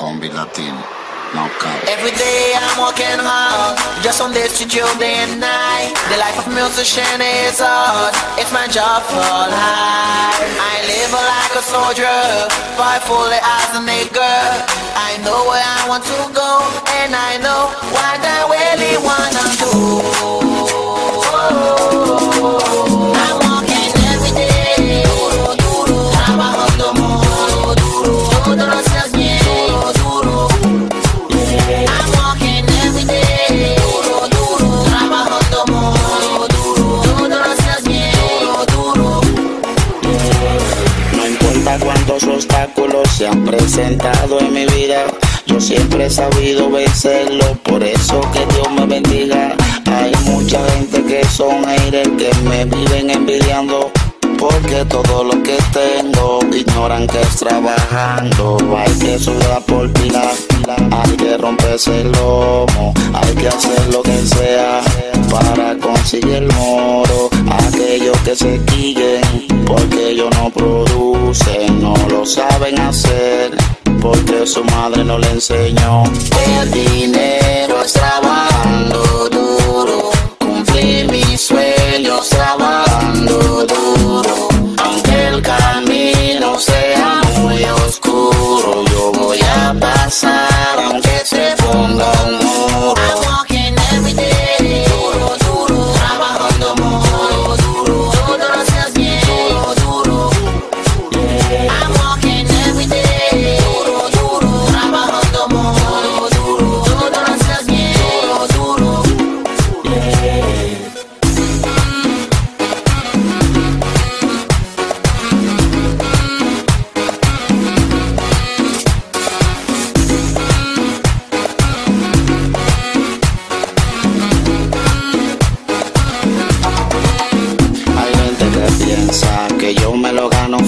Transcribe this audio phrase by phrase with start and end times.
[0.00, 0.32] Combi.
[1.34, 1.84] Knockout.
[1.86, 5.92] Every day I'm working hard, just on this studio day and night.
[6.08, 10.40] The life of musician is hard, it's my job for life.
[10.56, 12.48] I live like a soldier,
[12.80, 14.64] fight fully as a nigga.
[14.96, 16.50] I know where I want to go,
[16.96, 20.49] and I know what I really wanna do.
[42.20, 45.04] Cuántos obstáculos se han presentado en mi vida,
[45.46, 49.54] yo siempre he sabido vencerlo, por eso que Dios me bendiga.
[49.86, 53.90] Hay mucha gente que son aires que me viven envidiando.
[54.38, 58.56] Porque todo lo que tengo ignoran que es trabajando.
[58.74, 60.30] Hay que sudar por pila,
[60.90, 64.80] hay que romperse el lomo, hay que hacer lo que sea
[65.30, 67.28] para conseguir el moro.
[67.68, 69.20] Aquellos que se quillen
[69.66, 70.89] porque ellos no lo
[72.30, 73.50] saben hacer
[74.00, 76.04] porque su madre no le enseñó.
[76.60, 77.96] El dinero es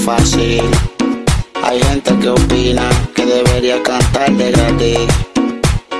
[0.02, 0.62] fácil.
[1.62, 4.98] Hay gente que opina que debería cantar de gratis.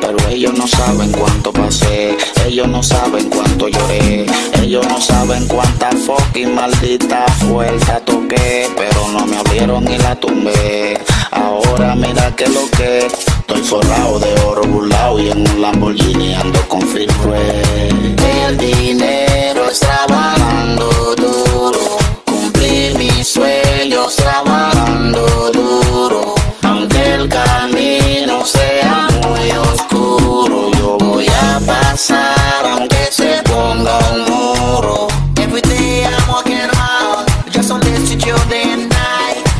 [0.01, 4.27] Pero ellos no saben cuánto pasé, ellos no saben cuánto lloré,
[4.61, 10.99] ellos no saben cuánta fucking maldita fuerza toqué, pero no me abrieron y la tumbé.
[11.31, 16.61] Ahora mira que lo que estoy forrado de oro burlado y en un Lamborghini ando
[16.69, 17.62] con Firmware.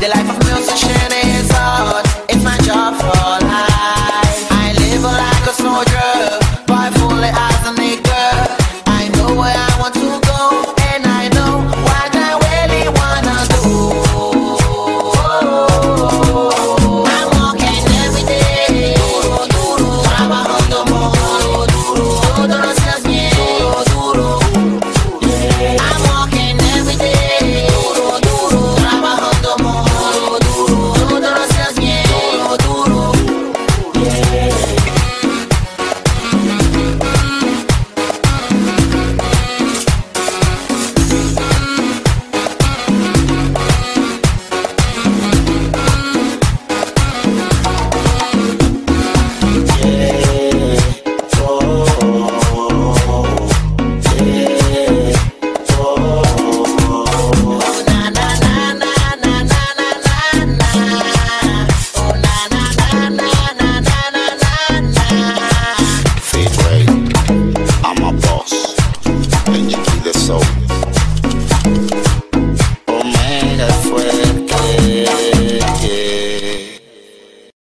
[0.03, 1.22] The life of musician